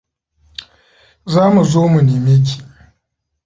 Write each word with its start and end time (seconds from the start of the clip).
Za 1.31 1.43
mu 1.51 1.61
zo 1.71 1.81
mu 1.91 1.99
neme 2.07 2.35
ki. 2.45 2.57